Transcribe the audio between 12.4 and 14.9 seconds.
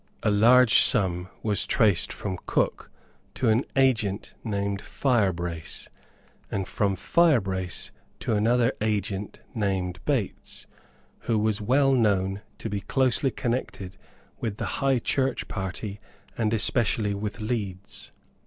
to be closely connected with the